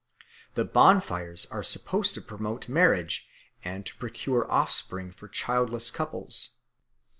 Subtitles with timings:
[0.55, 3.29] The bonfires are supposed to promote marriage
[3.63, 6.53] and to procure offspring for childless couples.